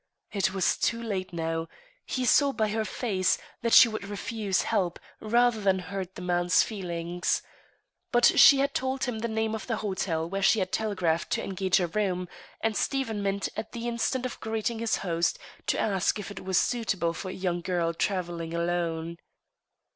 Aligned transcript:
It 0.31 0.51
was 0.51 0.77
too 0.77 0.99
late 0.99 1.31
now. 1.31 1.67
He 2.07 2.25
saw 2.25 2.51
by 2.53 2.69
her 2.69 2.85
face 2.85 3.37
that 3.61 3.71
she 3.71 3.87
would 3.87 4.07
refuse 4.07 4.63
help, 4.63 4.99
rather 5.19 5.61
than 5.61 5.77
hurt 5.77 6.15
the 6.15 6.23
man's 6.23 6.63
feelings. 6.63 7.43
But 8.11 8.25
she 8.39 8.57
had 8.57 8.73
told 8.73 9.03
him 9.03 9.19
the 9.19 9.27
name 9.27 9.53
of 9.53 9.67
the 9.67 9.75
hotel 9.75 10.27
where 10.27 10.41
she 10.41 10.57
had 10.57 10.71
telegraphed 10.71 11.29
to 11.33 11.43
engage 11.43 11.79
a 11.79 11.85
room, 11.85 12.27
and 12.61 12.75
Stephen 12.75 13.21
meant 13.21 13.47
at 13.55 13.73
the 13.73 13.87
instant 13.87 14.25
of 14.25 14.39
greeting 14.39 14.79
his 14.79 14.95
host, 15.05 15.37
to 15.67 15.79
ask 15.79 16.17
if 16.17 16.31
it 16.31 16.39
were 16.43 16.55
suitable 16.55 17.13
for 17.13 17.29
a 17.29 17.33
young 17.35 17.61
girl 17.61 17.93
travelling 17.93 18.55
alone. 18.55 19.19